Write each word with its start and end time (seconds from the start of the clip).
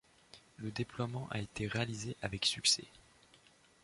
Le 0.57 0.71
déploiement 0.71 1.27
a 1.29 1.39
été 1.41 1.67
réalisé 1.67 2.17
avec 2.23 2.45
succès. 2.47 2.85